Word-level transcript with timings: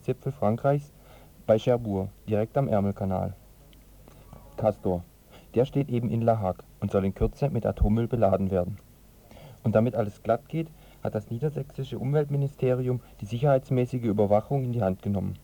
Zipfel 0.00 0.32
Frankreichs 0.32 0.92
bei 1.46 1.58
Cherbourg, 1.58 2.10
direkt 2.28 2.56
am 2.58 2.68
Ärmelkanal. 2.68 3.34
Castor. 4.56 5.04
Der 5.54 5.64
steht 5.64 5.88
eben 5.88 6.10
in 6.10 6.22
La 6.22 6.40
Hague 6.40 6.64
und 6.80 6.90
soll 6.90 7.04
in 7.04 7.14
Kürze 7.14 7.48
mit 7.48 7.64
Atommüll 7.64 8.08
beladen 8.08 8.50
werden. 8.50 8.78
Und 9.62 9.74
damit 9.74 9.94
alles 9.94 10.22
glatt 10.22 10.48
geht, 10.48 10.68
hat 11.02 11.14
das 11.14 11.30
niedersächsische 11.30 11.98
Umweltministerium 11.98 13.00
die 13.20 13.26
sicherheitsmäßige 13.26 14.04
Überwachung 14.04 14.64
in 14.64 14.72
die 14.72 14.82
Hand 14.82 15.02
genommen. 15.02 15.38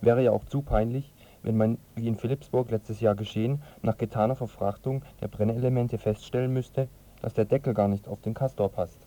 Wäre 0.00 0.22
ja 0.22 0.30
auch 0.30 0.44
zu 0.44 0.62
peinlich, 0.62 1.12
wenn 1.42 1.56
man, 1.56 1.78
wie 1.94 2.08
in 2.08 2.16
Philippsburg 2.16 2.70
letztes 2.70 3.00
Jahr 3.00 3.14
geschehen, 3.14 3.62
nach 3.82 3.96
getaner 3.96 4.36
Verfrachtung 4.36 5.02
der 5.20 5.28
Brennelemente 5.28 5.98
feststellen 5.98 6.52
müsste, 6.52 6.88
dass 7.20 7.34
der 7.34 7.44
Deckel 7.44 7.74
gar 7.74 7.88
nicht 7.88 8.08
auf 8.08 8.20
den 8.20 8.34
Castor 8.34 8.68
passt. 8.70 9.06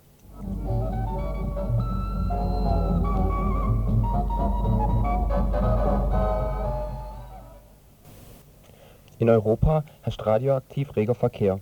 In 9.18 9.30
Europa 9.30 9.86
herrscht 10.02 10.26
radioaktiv 10.26 10.94
reger 10.98 11.16
Verkehr. 11.16 11.62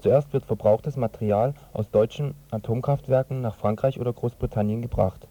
Zuerst 0.00 0.34
wird 0.34 0.44
verbrauchtes 0.44 0.98
Material 0.98 1.54
aus 1.72 1.90
deutschen 1.90 2.34
Atomkraftwerken 2.50 3.40
nach 3.40 3.54
Frankreich 3.54 3.98
oder 3.98 4.12
Großbritannien 4.12 4.82
gebracht. 4.82 5.26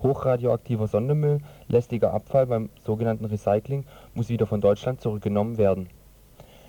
Hochradioaktiver 0.00 0.86
Sondermüll, 0.86 1.40
lästiger 1.66 2.14
Abfall 2.14 2.46
beim 2.46 2.70
sogenannten 2.84 3.24
Recycling 3.24 3.86
muss 4.14 4.28
wieder 4.28 4.46
von 4.46 4.60
Deutschland 4.60 5.00
zurückgenommen 5.00 5.58
werden. 5.58 5.88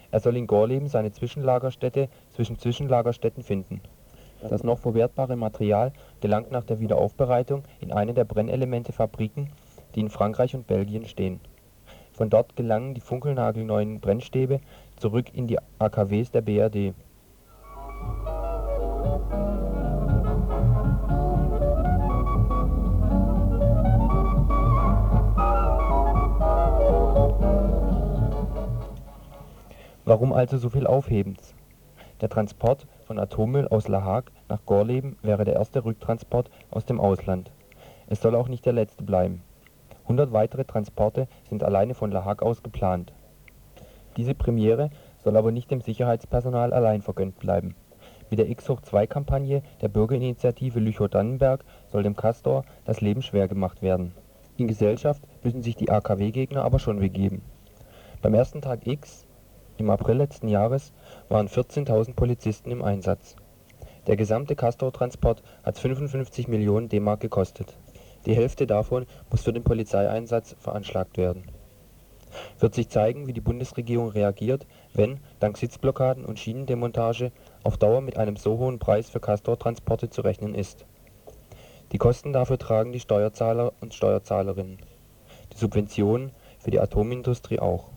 Er 0.09 0.21
soll 0.21 0.37
in 0.37 0.47
Gorleben 0.47 0.87
seine 0.87 1.11
Zwischenlagerstätte 1.11 2.09
zwischen 2.31 2.57
Zwischenlagerstätten 2.57 3.43
finden. 3.43 3.79
Das 4.41 4.63
noch 4.63 4.79
verwertbare 4.79 5.35
Material 5.35 5.93
gelangt 6.19 6.49
nach 6.51 6.63
der 6.63 6.79
Wiederaufbereitung 6.79 7.61
in 7.79 7.91
eine 7.91 8.15
der 8.15 8.25
Brennelementefabriken, 8.25 9.51
die 9.93 9.99
in 9.99 10.09
Frankreich 10.09 10.55
und 10.55 10.65
Belgien 10.65 11.05
stehen. 11.05 11.39
Von 12.15 12.29
dort 12.29 12.55
gelangen 12.55 12.93
die 12.93 13.01
funkelnagelneuen 13.01 13.99
Brennstäbe 13.99 14.61
zurück 14.95 15.33
in 15.33 15.47
die 15.47 15.57
AKWs 15.79 16.31
der 16.31 16.39
BRD 16.39 16.93
Warum 30.05 30.31
also 30.31 30.57
so 30.57 30.69
viel 30.69 30.87
Aufhebens? 30.87 31.53
Der 32.21 32.29
Transport 32.29 32.87
von 33.05 33.19
Atommüll 33.19 33.67
aus 33.67 33.89
La 33.89 34.03
Hague 34.03 34.31
nach 34.47 34.63
Gorleben 34.65 35.17
wäre 35.21 35.43
der 35.43 35.55
erste 35.55 35.83
Rücktransport 35.83 36.49
aus 36.71 36.85
dem 36.85 37.01
Ausland. 37.01 37.51
Es 38.07 38.21
soll 38.21 38.35
auch 38.35 38.47
nicht 38.47 38.65
der 38.65 38.73
letzte 38.73 39.03
bleiben. 39.03 39.41
100 40.05 40.31
weitere 40.31 40.65
Transporte 40.65 41.27
sind 41.49 41.63
alleine 41.63 41.95
von 41.95 42.11
La 42.11 42.25
Hague 42.25 42.45
aus 42.45 42.63
geplant. 42.63 43.13
Diese 44.17 44.35
Premiere 44.35 44.91
soll 45.23 45.35
aber 45.35 45.51
nicht 45.51 45.71
dem 45.71 45.81
Sicherheitspersonal 45.81 46.73
allein 46.73 47.01
vergönnt 47.01 47.39
bleiben. 47.39 47.75
Mit 48.29 48.39
der 48.39 48.49
X-2-Kampagne 48.49 49.61
der 49.81 49.87
Bürgerinitiative 49.87 50.79
Lüchow-Dannenberg 50.79 51.65
soll 51.91 52.03
dem 52.03 52.15
Castor 52.15 52.63
das 52.85 53.01
Leben 53.01 53.21
schwer 53.21 53.47
gemacht 53.47 53.81
werden. 53.81 54.13
In 54.57 54.67
Gesellschaft 54.67 55.21
müssen 55.43 55.63
sich 55.63 55.75
die 55.75 55.89
AKW-Gegner 55.89 56.63
aber 56.63 56.79
schon 56.79 56.99
begeben. 56.99 57.41
Beim 58.21 58.33
ersten 58.33 58.61
Tag 58.61 58.87
X 58.87 59.27
im 59.77 59.89
April 59.89 60.17
letzten 60.17 60.47
Jahres 60.47 60.93
waren 61.27 61.47
14.000 61.47 62.13
Polizisten 62.15 62.71
im 62.71 62.81
Einsatz. 62.81 63.35
Der 64.07 64.15
gesamte 64.15 64.55
Castor-Transport 64.55 65.43
hat 65.63 65.77
55 65.77 66.47
Millionen 66.47 66.89
D-Mark 66.89 67.19
gekostet. 67.19 67.75
Die 68.25 68.35
Hälfte 68.35 68.65
davon 68.65 69.05
muss 69.29 69.41
für 69.41 69.53
den 69.53 69.63
Polizeieinsatz 69.63 70.55
veranschlagt 70.59 71.17
werden. 71.17 71.43
Wird 72.59 72.75
sich 72.75 72.89
zeigen, 72.89 73.27
wie 73.27 73.33
die 73.33 73.41
Bundesregierung 73.41 74.09
reagiert, 74.09 74.65
wenn, 74.93 75.19
dank 75.39 75.57
Sitzblockaden 75.57 76.25
und 76.25 76.39
Schienendemontage, 76.39 77.31
auf 77.63 77.77
Dauer 77.77 78.01
mit 78.01 78.17
einem 78.17 78.35
so 78.35 78.57
hohen 78.57 78.79
Preis 78.79 79.09
für 79.09 79.19
Castor-Transporte 79.19 80.09
zu 80.09 80.21
rechnen 80.21 80.55
ist. 80.55 80.85
Die 81.91 81.97
Kosten 81.97 82.33
dafür 82.33 82.57
tragen 82.57 82.91
die 82.91 82.99
Steuerzahler 82.99 83.73
und 83.79 83.93
Steuerzahlerinnen. 83.93 84.79
Die 85.53 85.57
Subventionen 85.57 86.31
für 86.59 86.71
die 86.71 86.79
Atomindustrie 86.79 87.59
auch 87.59 87.91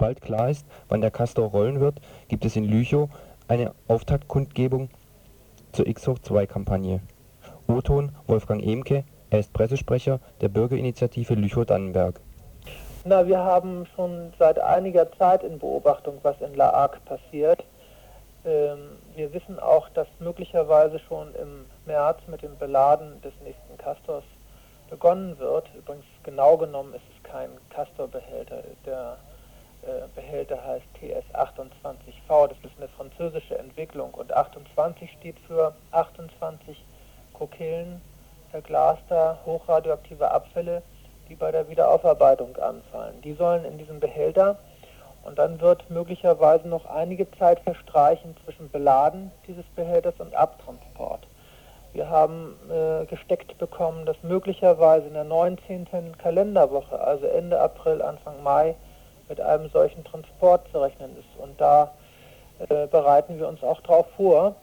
Sobald 0.00 0.22
klar 0.22 0.48
ist, 0.48 0.64
wann 0.88 1.02
der 1.02 1.10
Castor 1.10 1.50
rollen 1.50 1.78
wird, 1.78 2.00
gibt 2.28 2.46
es 2.46 2.56
in 2.56 2.64
Lüchow 2.64 3.10
eine 3.48 3.74
Auftaktkundgebung 3.86 4.88
zur 5.72 5.86
X-2-Kampagne. 5.86 7.00
O-Ton 7.68 8.10
Wolfgang 8.26 8.62
Emke, 8.62 9.04
er 9.28 9.40
ist 9.40 9.52
Pressesprecher 9.52 10.18
der 10.40 10.48
Bürgerinitiative 10.48 11.34
Lüchow-Dannenberg. 11.34 12.18
Na, 13.04 13.26
wir 13.26 13.40
haben 13.40 13.84
schon 13.94 14.32
seit 14.38 14.58
einiger 14.58 15.12
Zeit 15.18 15.42
in 15.42 15.58
Beobachtung, 15.58 16.14
was 16.22 16.40
in 16.40 16.54
La 16.54 16.72
Hague 16.72 17.00
passiert. 17.04 17.62
Ähm, 18.46 18.96
wir 19.16 19.34
wissen 19.34 19.60
auch, 19.60 19.90
dass 19.90 20.08
möglicherweise 20.18 20.98
schon 21.00 21.34
im 21.34 21.66
März 21.84 22.20
mit 22.26 22.40
dem 22.40 22.56
Beladen 22.56 23.20
des 23.20 23.34
nächsten 23.44 23.76
Castors 23.76 24.24
begonnen 24.88 25.38
wird. 25.38 25.68
Übrigens 25.76 26.06
genau 26.22 26.56
genommen 26.56 26.94
ist 26.94 27.04
es 27.14 27.30
kein 27.30 27.50
Castor-Behälter. 27.68 28.62
Der 28.86 29.18
Behälter 30.14 30.62
heißt 30.64 30.84
TS28V, 31.00 32.48
das 32.48 32.58
ist 32.58 32.78
eine 32.78 32.88
französische 32.88 33.58
Entwicklung 33.58 34.12
und 34.12 34.32
28 34.32 35.10
steht 35.18 35.38
für 35.40 35.74
28 35.90 36.84
Kokillen 37.32 38.00
verglaster 38.50 39.38
hochradioaktiver 39.46 40.32
Abfälle, 40.32 40.82
die 41.28 41.34
bei 41.34 41.50
der 41.50 41.68
Wiederaufarbeitung 41.68 42.56
anfallen. 42.56 43.20
Die 43.22 43.32
sollen 43.34 43.64
in 43.64 43.78
diesem 43.78 44.00
Behälter 44.00 44.58
und 45.22 45.38
dann 45.38 45.60
wird 45.60 45.88
möglicherweise 45.90 46.68
noch 46.68 46.86
einige 46.86 47.30
Zeit 47.32 47.60
verstreichen 47.60 48.36
zwischen 48.44 48.70
Beladen 48.70 49.30
dieses 49.46 49.64
Behälters 49.76 50.14
und 50.18 50.34
Abtransport. 50.34 51.26
Wir 51.92 52.08
haben 52.08 52.56
äh, 52.70 53.06
gesteckt 53.06 53.58
bekommen, 53.58 54.06
dass 54.06 54.16
möglicherweise 54.22 55.08
in 55.08 55.14
der 55.14 55.24
19. 55.24 55.88
Kalenderwoche, 56.18 57.00
also 57.00 57.26
Ende 57.26 57.58
April, 57.60 58.00
Anfang 58.00 58.42
Mai, 58.42 58.76
mit 59.30 59.40
einem 59.40 59.70
solchen 59.70 60.04
Transport 60.04 60.68
zu 60.70 60.82
rechnen 60.82 61.16
ist. 61.16 61.42
Und 61.42 61.58
da 61.58 61.92
äh, 62.68 62.86
bereiten 62.88 63.38
wir 63.38 63.48
uns 63.48 63.62
auch 63.62 63.80
darauf 63.80 64.06
vor. 64.16 64.56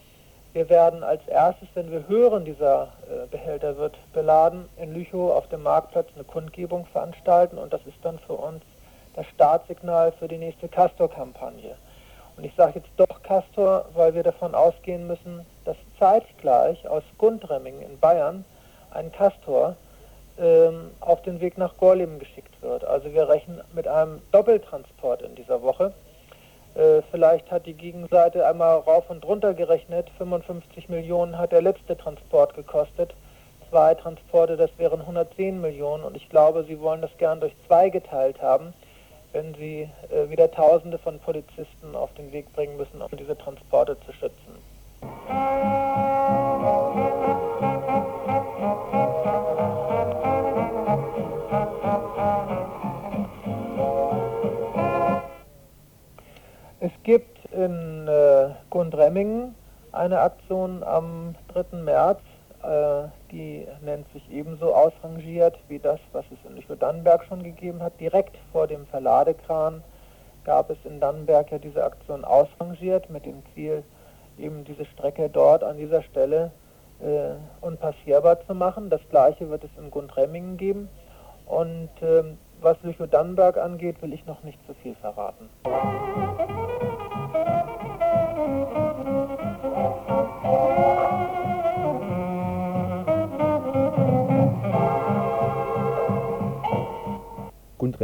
Wir 0.53 0.69
werden 0.69 1.03
als 1.03 1.25
erstes, 1.27 1.67
wenn 1.73 1.89
wir 1.91 2.07
hören, 2.07 2.45
dieser 2.45 2.89
äh, 3.09 3.25
Behälter 3.31 3.77
wird 3.77 3.97
beladen, 4.13 4.69
in 4.77 4.93
Lüchow 4.93 5.31
auf 5.31 5.47
dem 5.47 5.63
Marktplatz 5.63 6.07
eine 6.13 6.23
Kundgebung 6.23 6.85
veranstalten 6.87 7.57
und 7.57 7.73
das 7.73 7.81
ist 7.85 7.97
dann 8.03 8.19
für 8.19 8.33
uns 8.33 8.61
das 9.15 9.25
Startsignal 9.27 10.11
für 10.11 10.27
die 10.27 10.37
nächste 10.37 10.67
Castor-Kampagne. 10.67 11.75
Und 12.35 12.43
ich 12.43 12.53
sage 12.55 12.73
jetzt 12.75 12.89
doch 12.97 13.23
Castor, 13.23 13.85
weil 13.95 14.13
wir 14.13 14.21
davon 14.21 14.53
ausgehen 14.53 15.07
müssen, 15.07 15.45
dass 15.65 15.75
zeitgleich 15.97 16.87
aus 16.87 17.03
Gundremmingen 17.17 17.81
in 17.81 17.99
Bayern 17.99 18.45
ein 18.91 19.11
Castor 19.11 19.75
ähm, 20.39 20.91
auf 20.99 21.21
den 21.21 21.41
Weg 21.41 21.57
nach 21.57 21.77
Gorleben 21.77 22.19
geschickt 22.19 22.61
wird. 22.61 22.83
Also 22.83 23.13
wir 23.13 23.27
rechnen 23.27 23.61
mit 23.73 23.87
einem 23.87 24.21
Doppeltransport 24.31 25.21
in 25.21 25.35
dieser 25.35 25.61
Woche. 25.61 25.93
Äh, 26.75 27.01
vielleicht 27.09 27.49
hat 27.49 27.65
die 27.65 27.73
Gegenseite 27.73 28.45
einmal 28.45 28.77
rauf 28.77 29.09
und 29.09 29.25
runter 29.25 29.53
gerechnet. 29.53 30.09
55 30.17 30.89
Millionen 30.89 31.37
hat 31.37 31.51
der 31.51 31.61
letzte 31.61 31.97
Transport 31.97 32.53
gekostet. 32.53 33.15
Zwei 33.69 33.95
Transporte, 33.95 34.57
das 34.57 34.69
wären 34.77 35.01
110 35.01 35.59
Millionen. 35.59 36.03
Und 36.03 36.15
ich 36.15 36.29
glaube, 36.29 36.63
sie 36.65 36.79
wollen 36.79 37.01
das 37.01 37.11
gern 37.17 37.39
durch 37.39 37.53
zwei 37.65 37.89
geteilt 37.89 38.41
haben, 38.41 38.73
wenn 39.33 39.55
sie 39.55 39.89
äh, 40.09 40.29
wieder 40.29 40.51
Tausende 40.51 40.99
von 40.99 41.19
Polizisten 41.19 41.95
auf 41.95 42.13
den 42.13 42.31
Weg 42.31 42.53
bringen 42.53 42.77
müssen, 42.77 43.01
um 43.01 43.09
diese 43.17 43.37
Transporte 43.37 43.97
zu 44.05 44.13
schützen. 44.13 45.76
Es 56.87 57.03
gibt 57.03 57.37
in 57.51 58.07
äh, 58.07 58.51
Gundremmingen 58.69 59.55
eine 59.91 60.21
Aktion 60.21 60.83
am 60.83 61.35
3. 61.53 61.79
März, 61.79 62.21
äh, 62.63 63.09
die 63.29 63.67
nennt 63.81 64.09
sich 64.13 64.23
ebenso 64.31 64.73
ausrangiert 64.73 65.59
wie 65.67 65.79
das, 65.79 65.99
was 66.13 66.23
es 66.31 66.49
in 66.49 66.55
Lüchow-Dannenberg 66.55 67.25
schon 67.25 67.43
gegeben 67.43 67.83
hat. 67.83 67.99
Direkt 67.99 68.37
vor 68.53 68.67
dem 68.67 68.85
Verladekran 68.85 69.83
gab 70.45 70.69
es 70.69 70.77
in 70.85 71.01
Dannenberg 71.01 71.51
ja 71.51 71.57
diese 71.57 71.83
Aktion 71.83 72.23
ausrangiert 72.23 73.09
mit 73.09 73.25
dem 73.25 73.43
Ziel, 73.53 73.83
eben 74.37 74.63
diese 74.63 74.85
Strecke 74.85 75.29
dort 75.29 75.65
an 75.65 75.75
dieser 75.75 76.03
Stelle 76.03 76.51
äh, 77.01 77.35
unpassierbar 77.59 78.39
zu 78.47 78.55
machen. 78.55 78.89
Das 78.89 79.01
gleiche 79.09 79.49
wird 79.49 79.65
es 79.65 79.71
in 79.77 79.91
Gundremmingen 79.91 80.55
geben. 80.55 80.87
Und 81.47 81.89
ähm, 82.01 82.37
was 82.61 82.77
Lüchow-Dannenberg 82.83 83.57
angeht, 83.57 84.01
will 84.01 84.13
ich 84.13 84.25
noch 84.25 84.43
nicht 84.43 84.59
zu 84.65 84.73
viel 84.75 84.95
verraten. 84.95 85.49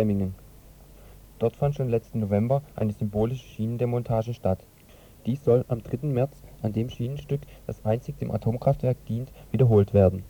Gundremmingen. 0.04 0.36
Dort 1.40 1.56
fand 1.56 1.76
schon 1.76 1.88
letzten 1.88 2.20
November 2.20 2.62
eine 2.76 2.92
symbolische 2.92 3.46
Schienendemontage 3.46 4.34
statt. 4.34 4.66
Dies 5.26 5.46
soll 5.46 5.64
am 5.70 5.82
3. 5.82 6.08
März, 6.08 6.44
an 6.62 6.74
dem 6.74 6.90
Schienenstück, 6.90 7.40
das 7.68 7.86
einzig 7.86 8.18
dem 8.18 8.30
Atomkraftwerk 8.30 8.98
dient, 9.06 9.32
wiederholt 9.52 9.94
werden. 9.94 10.24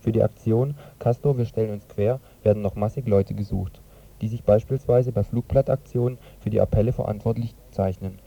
Für 0.00 0.12
die 0.12 0.22
Aktion 0.22 0.74
„Castor, 0.98 1.38
wir 1.38 1.46
stellen 1.46 1.70
uns 1.70 1.88
quer 1.88 2.20
“werden 2.42 2.62
noch 2.62 2.74
massig 2.74 3.08
Leute 3.08 3.32
gesucht, 3.32 3.80
die 4.20 4.28
sich 4.28 4.44
beispielsweise 4.44 5.10
bei 5.10 5.24
Flugblattaktionen 5.24 6.18
für 6.40 6.50
die 6.50 6.60
Appelle 6.60 6.92
verantwortlich 6.92 7.54
zeichnen, 7.70 8.18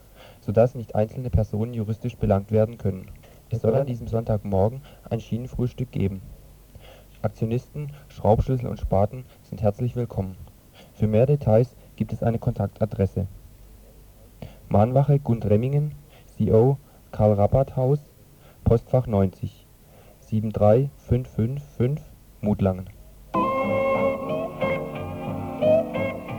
so 0.42 0.52
dass 0.52 0.74
nicht 0.74 0.96
einzelne 0.96 1.30
Personen 1.30 1.76
juristisch 1.76 2.18
belangt 2.18 2.52
werden 2.52 2.80
können. 2.80 3.12
Es 3.52 3.62
soll 3.62 3.76
an 3.76 3.86
diesem 3.86 4.08
Sonntagmorgen 4.08 4.82
ein 5.12 5.20
Schienenfrühstück 5.20 5.92
geben. 5.92 6.24
Aktionisten, 7.22 7.92
Schraubschlüssel 8.08 8.68
und 8.68 8.80
Spaten 8.80 9.26
sind 9.44 9.62
herzlich 9.62 9.96
willkommen. 9.96 10.38
Für 10.95 11.07
mehr 11.07 11.25
Details 11.25 11.75
gibt 11.97 12.13
es 12.13 12.24
eine 12.24 12.39
Kontaktadresse: 12.39 13.27
Mahnwache 14.69 15.19
Gundremmingen 15.19 15.94
CO 16.38 16.77
Karl-Rabbach-Haus, 17.12 18.00
Postfach 18.63 19.06
90, 19.06 19.68
73555 20.21 22.06
Mutlangen 22.39 22.89